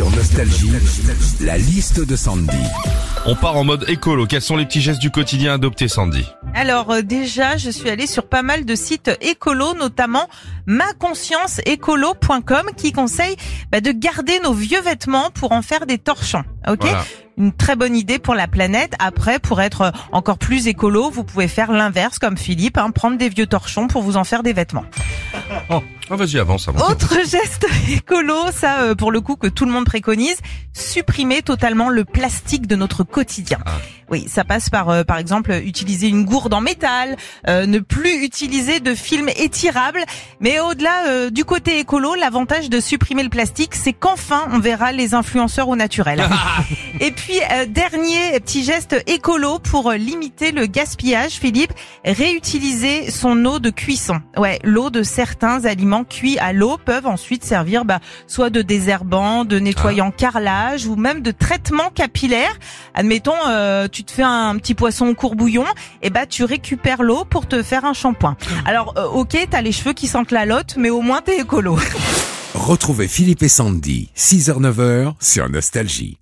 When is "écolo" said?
3.86-4.24, 20.66-21.10, 27.88-28.34, 41.78-42.16, 49.06-49.60, 71.40-71.78